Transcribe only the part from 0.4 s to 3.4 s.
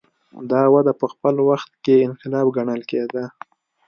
دا وده په خپل وخت کې انقلاب ګڼل کېده.